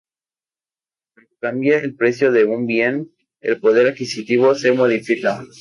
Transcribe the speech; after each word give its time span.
Cuando 1.13 1.31
cambia 1.39 1.77
el 1.77 1.95
precio 1.95 2.31
de 2.31 2.45
un 2.45 2.65
bien, 2.65 3.11
el 3.39 3.59
poder 3.59 3.85
adquisitivo 3.89 4.55
se 4.55 4.71
modifica. 4.71 5.43